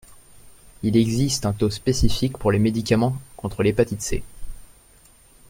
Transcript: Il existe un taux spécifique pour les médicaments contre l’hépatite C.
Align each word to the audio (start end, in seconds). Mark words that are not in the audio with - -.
Il 0.81 0.97
existe 0.97 1.45
un 1.45 1.53
taux 1.53 1.69
spécifique 1.69 2.35
pour 2.39 2.51
les 2.51 2.57
médicaments 2.57 3.15
contre 3.37 3.61
l’hépatite 3.61 4.01
C. 4.01 4.23